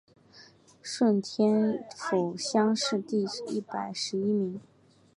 [0.81, 4.59] 顺天府乡试第一百十一名。